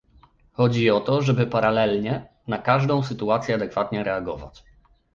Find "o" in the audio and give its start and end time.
0.89-0.99